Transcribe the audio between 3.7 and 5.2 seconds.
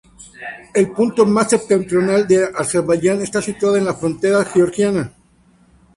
en la frontera georgiana.